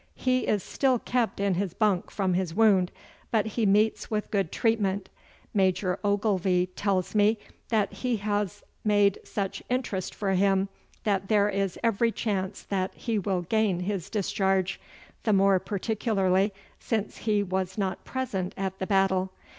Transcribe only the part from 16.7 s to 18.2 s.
since he was not